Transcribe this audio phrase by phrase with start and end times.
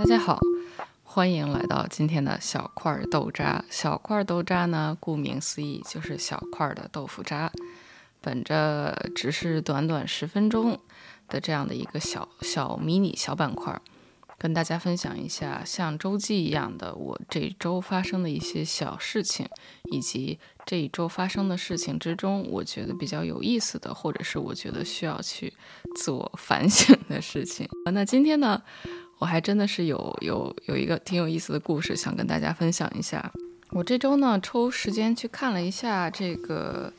[0.00, 0.40] 大家好，
[1.04, 3.62] 欢迎来到今天的小块豆渣。
[3.68, 7.52] 小块豆渣呢，顾名思义就是小块的豆腐渣。
[8.22, 10.80] 本着只是短短十分钟
[11.28, 13.78] 的这样的一个小小迷你小板块，
[14.38, 19.46] 跟大家分享一下像周记一样的我这周发生的一些小事情，
[19.92, 25.52] 以及这一周发生的事情之中，我觉得比较有意思的，或者是我觉得需要去
[25.94, 27.68] 自我反省的事情。
[27.92, 28.62] 那今天呢？
[29.20, 33.30] 我还真的是有有有一个挺有意思的故事想跟大家分享一下。
[33.68, 36.90] 我这周呢抽时间去看了一下这个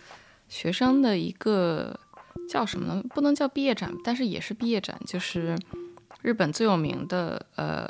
[0.47, 1.99] 学生的一个
[2.47, 3.03] 叫什么呢？
[3.09, 5.57] 不能叫毕业展，但是也是毕业展，就是
[6.21, 7.89] 日本最有名的呃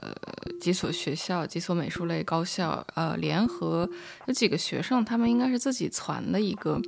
[0.62, 3.88] 几所学校、几所美术类高校呃联合
[4.28, 6.82] 有几个学生，他们应该是自己攒的一个，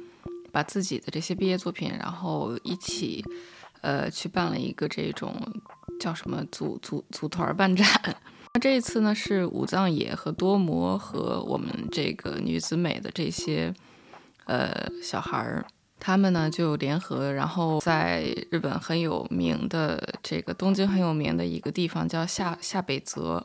[0.53, 3.21] 把自己的这些毕业作品，然后一起
[3.81, 5.35] 呃去办了一个这种。
[5.99, 7.87] 叫什么组组组团办展？
[8.55, 13.73] 那这一次呢是武藏野和多摩和我们这个女子美的这些
[14.45, 14.71] 呃
[15.01, 15.65] 小孩儿，
[15.99, 23.43] 他们呢就联合，然后在日本很有名的这个东京很有名的一个地方叫下下北泽，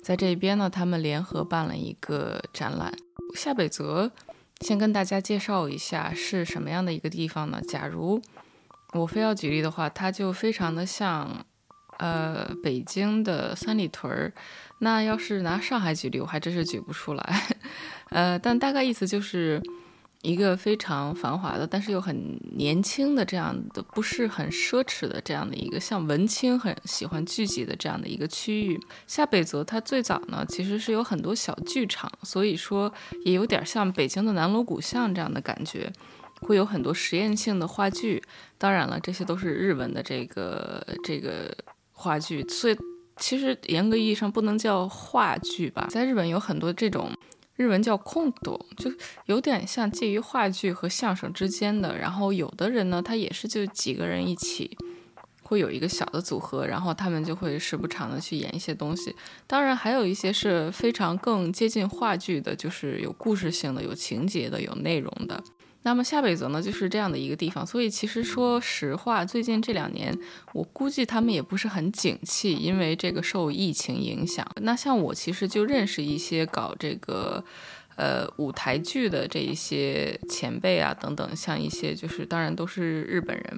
[0.00, 2.94] 在这边呢他们联合办了一个展览。
[3.34, 4.12] 下北泽
[4.60, 7.60] 先跟大家介绍一下是什么样的一个地方呢？
[7.66, 8.22] 假如
[8.92, 11.44] 我非要举例的话，它就非常的像。
[11.98, 14.32] 呃，北京的三里屯儿，
[14.80, 17.42] 那要是拿上海举例，我还真是举不出来。
[18.10, 19.62] 呃，但大概意思就是
[20.22, 28.78] 一个非常繁华的，但是又很年轻的这样的，不是很奢侈的这样的一个，像文青很喜欢聚集的这样的一个区域。
[29.06, 32.92] 下北泽它最早呢，其实是有很多小剧场，所以说
[33.24, 35.90] 也有点像北京的南锣鼓巷这样的感觉，
[36.42, 38.22] 会有很多实验性的话剧。
[38.58, 41.56] 当然了，这些都是日文的这个这个。
[41.96, 42.76] 话剧，所以
[43.16, 45.86] 其实严格意义上不能叫话剧吧。
[45.90, 47.10] 在日本有很多这种
[47.56, 48.92] 日文叫空斗，就
[49.24, 51.96] 有点像介于话剧和相声之间的。
[51.96, 54.76] 然后有的人呢，他也是就几个人一起，
[55.42, 59.16] 会有一个小的组合，然后他们就会时不常的去演一些东西。
[59.46, 65.42] 当然还有一些是非常更接近话剧的，就是有故事性的、有情节的、有内容的。
[65.86, 70.12] 那么下北泽呢，就是这样的一个地方，所以其实说实话，最近这两年，
[70.52, 74.44] 我估计他们也不是很景气，因为这个受疫情影响。
[74.62, 77.44] 那像我其实就认识一些搞这个，
[77.94, 83.56] 呃，舞台剧的这一些前辈啊等等，像一些就是当然都是日本人，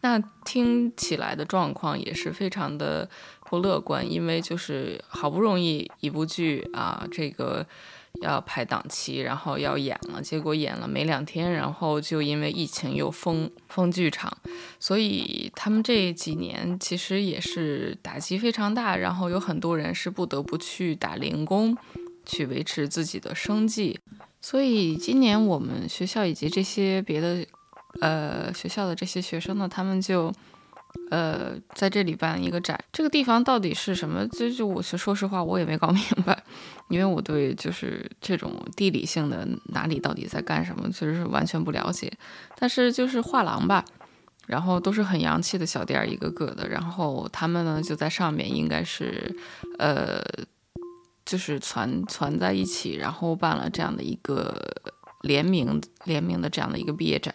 [0.00, 3.08] 那听起来的状况也是非常的
[3.44, 7.64] 不乐观，因为就是好不容易一部剧啊，这个。
[8.22, 14.36] 要排档期，然后要演了，结果演了没两天，然后就因为疫情又封封剧场，
[14.80, 21.76] 所以他们这几年其实也是打击非常大，然后有很多人是不得不去打零工，
[22.26, 23.98] 去维持自己的生计。
[24.40, 27.46] 所以今年我们学校以及这些别的
[28.00, 30.32] 呃学校的这些学生呢，他们就。
[31.10, 34.26] 呃，在这里办一个展，这个地方到底是什么？
[34.28, 36.42] 这就我说实话，我也没搞明白，
[36.88, 42.12] 因为我对就是这种地理性的哪里到底在干什么，其实是完全不了解。
[42.58, 43.84] 但是就是画廊吧，
[44.46, 49.34] 然后都是很洋气的小店，一个个的，然后他们呢就在上面，应该是
[49.78, 50.22] 呃，
[51.24, 54.54] 就是攒攒在一起，然后办了这样的一个
[55.22, 57.34] 联名联名的这样的一个毕业展。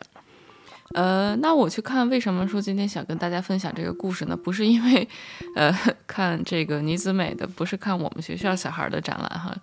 [0.94, 4.38] 呃，那我去看，为什么说今天想跟大家分享这个故事呢？
[4.38, 5.08] 不是因为，
[5.56, 9.56] 呃，看这个女子美的，不是看我们学校小孩的展览哈，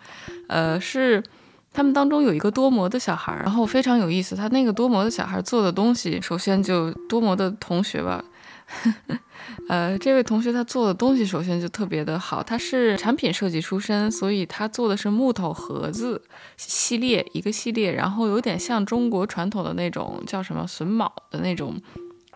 [0.48, 1.22] 呃，是
[1.72, 8.24] 他们当中有一个多模的小孩，然后非常有意思，他那个多模的小孩做的东西，首先就多模的同学吧。
[9.69, 16.22] 呃，这位同学他做的东西首先就特别的好，他是产品设计出身，所以他做的是木头盒子
[16.56, 21.80] 系列一个系列，然后有点像中国传统的那种叫什么榫卯的那种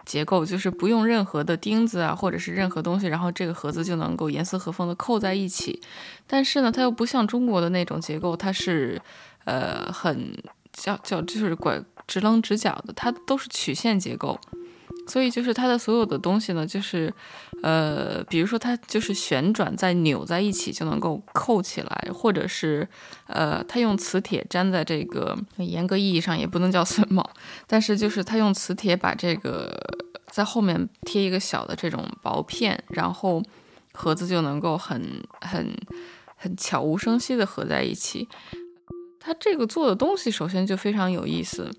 [0.05, 5.81] 结构，就是不用任何的钉子啊或者是任何东西，然后这个盒子就能够严丝合缝的扣在一起。
[6.27, 9.01] 但是呢，它又不像中国的那种结构，它是
[9.45, 10.37] 呃很
[10.73, 14.39] 叫叫就是拐直棱直角的，它都是曲线结构。
[15.07, 17.13] 所以就是它的所有的东西呢，就是，
[17.63, 22.89] 呃，比如说它就是旋转再扭在一起就能够扣起来，或者是，
[23.27, 27.29] 呃，它用磁铁粘在这个，严格意义上也不能叫榫卯，
[27.67, 29.73] 但是就是它用磁铁把这个
[30.31, 33.43] 在后面贴一个小的这种薄片，然后
[33.93, 35.77] 盒子就能够很很
[36.37, 38.27] 很悄无声息的合在一起。
[39.21, 41.71] 它这个做的东西首先就非常有意思。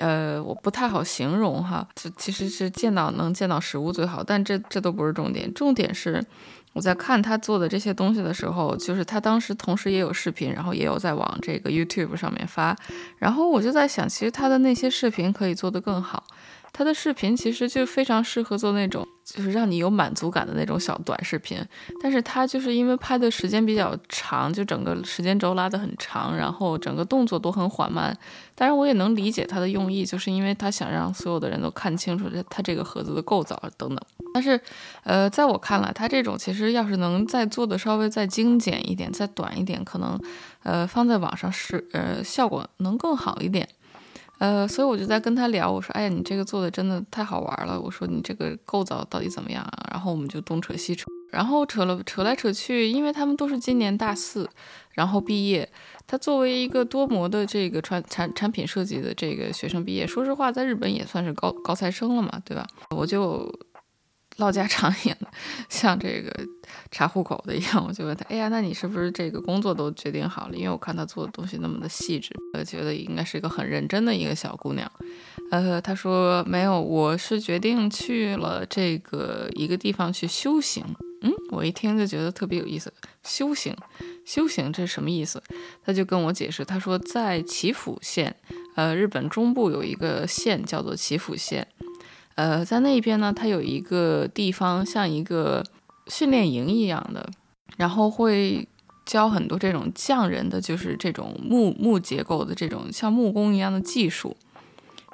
[0.00, 6.24] 呃，我不太好形容哈，这其实是见到能见到实物最好，但这这都不是重点，重点是
[6.72, 12.76] 我在看他做的这些东西的时候，就是他当时同时也有视频，然后也有在往这个 YouTube 上面发，
[13.18, 16.24] 然后我就在想，其实他的那些视频可以做得更好。
[16.72, 21.58] 他的视频其实就非常适合做那种，就是让你有满足感的那种小短视频。
[22.02, 28.16] 但是他就是因为拍的时间比较长，就整个时间轴拉得很长，然后整个动作都很缓慢。
[28.54, 33.98] 当然，我也能理解他的用意，就是因为他想让所有的人都看清楚这他这个盒子的构造等等。
[34.34, 34.60] 但是，
[35.02, 40.20] 呃，在我看来，他这种其实要是能再做的稍微再精简一点、再短一点，可能，
[40.62, 43.68] 呃，放在网上是呃效果能更好一点。
[44.40, 47.78] 呃，所以我就在跟他聊，我说，哎呀，你这个做的真的太好玩了。
[47.78, 49.88] 我说你这个构造到底怎么样啊？
[49.90, 54.48] 然后我们就东扯西扯，然后扯了扯来扯去，因为他们都是今年大四，
[54.92, 55.68] 然后毕业。
[56.06, 62.66] 他作为一个多模的这个产产产品设计的这个学生毕业，说实话，在日本也算是高高材生了嘛，对吧？
[62.96, 63.46] 我就。
[64.40, 65.28] 唠家常一样的，
[65.68, 66.34] 像这个
[66.90, 70.56] 查户口的一样，我就问他：“哎呀，那你是不是这个工作都决定好了？
[70.56, 74.90] 因为我看他做的东西那么的细致，我觉得应该是一个很认真的一个小姑娘。”
[75.52, 80.84] 呃，他说：“没有，我是决定去了这个一个地方去修行。”
[81.22, 82.90] 嗯，我一听就觉得特别有意思，
[83.22, 83.76] 修行，
[84.24, 85.42] 修行这是什么意思？
[85.84, 88.34] 他就跟我解释，他说在岐阜县，
[88.74, 91.68] 呃，日本中部有一个县叫做岐阜县。
[92.40, 95.62] 呃，在那边呢，它有一个地方像一个
[96.06, 97.28] 训练营一样的，
[97.76, 98.66] 然后会
[99.04, 104.34] 教很多这种匠人的，就是这种木木结构的这种像木工一样的技术。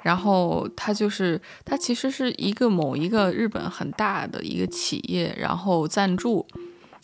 [0.03, 6.47] 然后它就是它其实是一个某一个日本很大的一个企业，然后赞助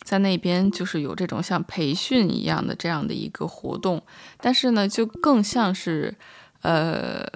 [0.04, 4.02] 在那边就是有这种像培训一样的这样的一个活动，
[4.40, 6.14] 但是呢，就更像是
[6.62, 7.28] 呃。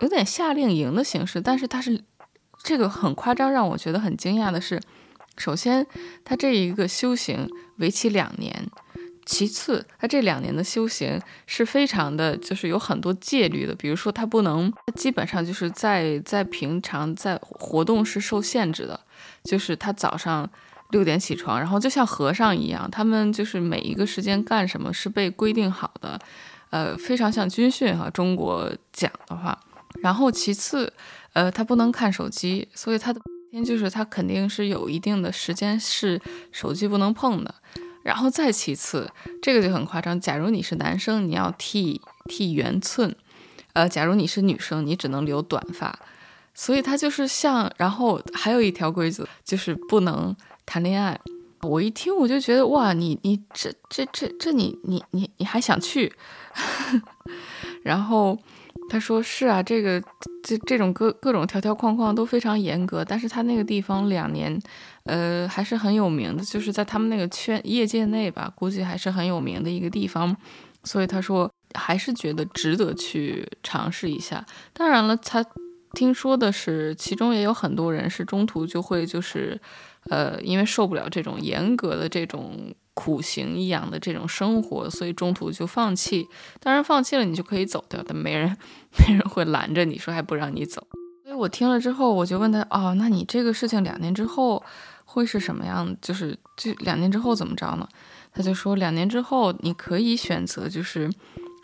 [0.00, 2.02] 有点夏令营的形式，但是它是
[2.62, 4.80] 这个很夸张，让我觉得很惊讶的是，
[5.36, 5.86] 首先
[6.24, 7.48] 它这一个修行
[7.78, 8.66] 为期两年，
[9.24, 18.98] 其次它这两年的修行是非常的，就是有很多戒律的，比如说它不能，基本上就是在在平常在活动是受限制的，
[19.44, 20.48] 就是他早上
[20.90, 26.18] 六点起床，然后就像和尚一样，他们就是每一个时间干什么是被规定好的，
[26.70, 29.58] 呃，非常像军训哈，中国讲的话。
[30.02, 30.92] 然后其次，
[31.32, 33.20] 呃，他不能看手机，所以他的
[33.50, 36.20] 天就是他肯定是有一定的时间是
[36.52, 37.54] 手机不能碰的。
[38.02, 39.10] 然后再其次，
[39.40, 40.20] 这个就很夸张。
[40.20, 43.16] 假如你是男生，你要剃剃圆寸，
[43.72, 45.98] 呃，假如你是女生，你只能留短发。
[46.52, 50.36] 所以他就是像，然后还有一条规则就是不能
[50.66, 51.18] 谈恋爱。
[51.62, 56.12] 我一听我就觉得哇，你你这这这这你你你你还想去？
[57.82, 58.38] 然后。
[58.88, 60.00] 他说是啊，这个
[60.42, 64.56] 这这种各各种条条框框都非常严格，但是他那个地方两年，
[65.04, 70.36] 呃，还是很有名的，就是在他们那个圈业界内吧，估计还是很有名的一个地方，
[70.84, 74.44] 所以他说还是觉得值得去尝试一下。
[74.72, 75.44] 当然了，他
[75.94, 79.60] 听说的是，其中也有很多人是中途就会就是，
[80.10, 82.74] 呃，因为受不了这种严格的这种。
[82.94, 86.26] 苦行一样的这种生活，所以中途就放弃。
[86.60, 88.56] 当然，放弃了你就可以走掉，但没人
[88.98, 90.86] 没人会拦着你说还不让你走。
[91.22, 94.62] 所以我听了之后，我就问他：哦，那你这个事情两年之后
[95.04, 95.94] 会是什么样？
[96.00, 97.88] 就是就两年之后怎么着呢？
[98.32, 101.10] 他就说两年之后你可以选择，就是。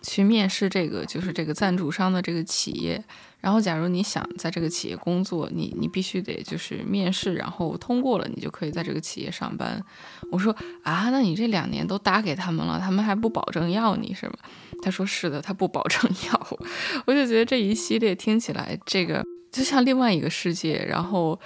[0.03, 3.03] 去面试这个就是这个赞助商的这个企业，
[3.41, 9.83] 然后假如你想在这个企业工作，你你必须得就是面试，然后通过了，你就可以在这个企业上班。
[10.31, 14.35] 我说啊，那你这两年都打给他们了，他们还不保证要你是吗？
[14.83, 16.67] 他说是的，他不保证要我。
[17.07, 21.39] 我就觉得这一系列听起来这个就像另外一个世界，然后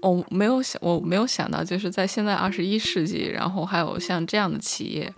[0.00, 5.12] 我没有想我没有想到就是在现在二十一世纪，然后还有像这样的企业。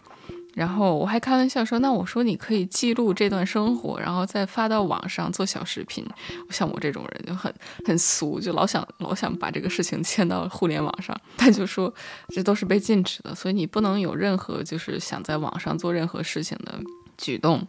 [0.57, 6.03] 然后我还开玩笑说：“那我说你可以记录这段生活，然后再发到网上做小视频。
[6.49, 11.15] 像我这种人就很很俗，就老想老想把这个事情牵到互联网上。
[11.37, 11.93] 他就说
[12.29, 16.81] 这都是被禁止的，所以你不能有任何就是想在网上做任何事情的
[17.19, 17.63] 举动。”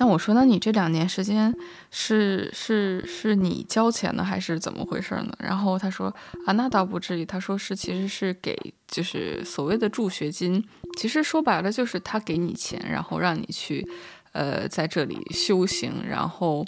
[0.00, 1.54] 那我说，那你这两年时间
[1.90, 5.30] 是是是你交钱的，还是怎么回事呢？
[5.38, 6.08] 然后他说
[6.46, 7.26] 啊，那倒不至于。
[7.26, 10.66] 他说是其实是给就是所谓的助学金，
[10.96, 13.86] 其实说白了就是他给你钱，然后让你去
[14.32, 16.64] 呃在这里修行，然后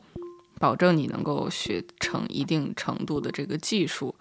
[0.58, 4.14] 保证你能够学成一定程度的这个技术，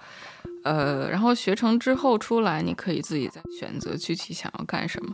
[0.64, 5.14] 呃，然后学成之后出来，你可以自己再选择具体想要干什么。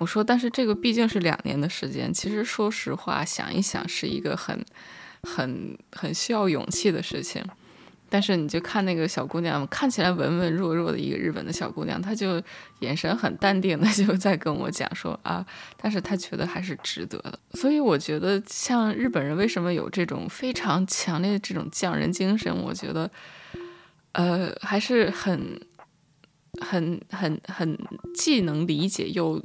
[0.00, 4.64] 我说，但是这个毕竟是两年的时间，其实说实话，想一想是一个很、
[5.22, 7.44] 很、很需要勇气的事情。
[8.08, 12.42] 但是你就看那个小姑娘，看起来文文弱弱的一个日本的小姑娘，她就
[12.78, 17.38] 眼神很淡定的 就在跟我讲说啊，但是她觉得还是值得的。
[17.52, 23.08] 所以我觉得像日本人为什么有这种非常强烈的这种匠人精神，我觉得
[24.12, 25.60] 呃还是很、
[26.62, 27.78] 很、很、很
[28.14, 29.40] 既能理解又。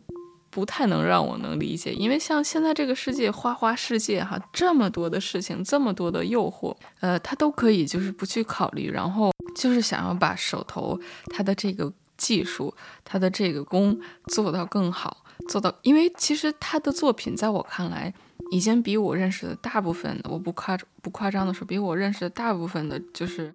[0.55, 18.13] 不太能让我能理解，因为像现在这个世界花花世界哈，这么多的事情，这么多的诱惑，呃，他都可以就是不去考虑，然后就是想要把手头他的这个技术，他的这个功做到更好，做到，因为其实他的作品在我看来，
[18.49, 23.53] 已经比我认识的大部分，我不夸不夸张的说，比我认识的大部分的，就是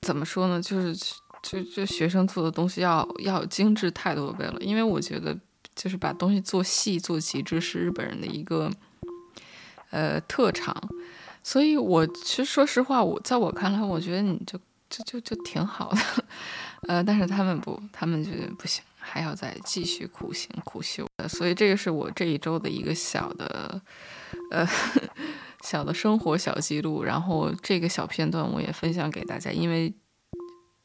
[0.00, 0.96] 怎么说呢，就是
[1.44, 5.38] 就就学生做的东西要要精致太多倍了，因为我觉得。
[5.78, 8.68] 就是把东西做细做极致是日本人的一个
[9.90, 10.74] 呃特长，
[11.44, 14.58] 所以我其实说实话，我在我看来，我觉得你就
[14.90, 16.00] 就就就挺好的，
[16.88, 23.80] 呃，但是他们不，他们觉得不行，还要再继续苦行苦修，所以这个是我这一周的一个小的
[24.50, 24.66] 呃
[25.62, 29.94] 小的生活小记录，然后这个小片段我也分享给大家，因为。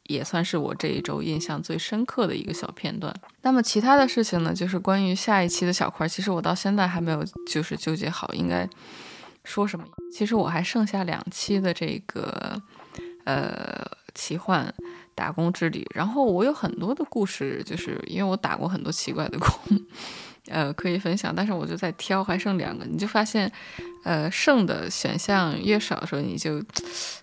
[0.04, 3.14] 也算是我这一周印象最深刻的一个小片段。
[3.42, 8.68] 那么其他的事情呢，就是关于下一期的小块，其实我到现在还没有就是纠结好应该
[9.44, 9.86] 说什么。
[10.12, 12.62] 其实我还剩下两期的这个
[13.26, 14.74] 呃奇幻
[15.16, 19.50] 打工之旅，然后我有很多的故事，就是因为我打过很多奇怪的工，
[20.48, 21.34] 呃可以分享。
[21.36, 23.52] 但是我就在挑，还剩两个，你就发现
[24.04, 26.64] 呃剩的选项越少的时候，你就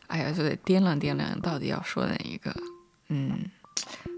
[0.06, 2.54] 哎呀就得掂量掂量到底要说哪一个。
[3.08, 3.50] 嗯，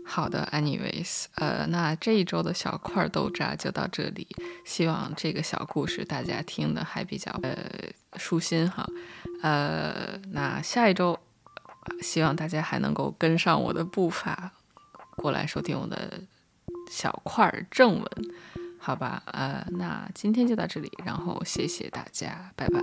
[0.04, 4.26] 好的，anyways，呃，那这一周的小块豆渣就到这里，
[4.64, 7.56] 希望这个小故事大家听的还比较呃
[8.18, 8.87] 舒心哈，
[9.42, 11.18] 呃，那下一周
[12.02, 14.52] 希望大家还能够跟上我的步伐，
[15.16, 16.21] 过来收听我的
[16.90, 18.04] 小块正文，
[18.84, 22.82] 好吧，呃，那今天就到这里，然后谢谢大家，拜拜。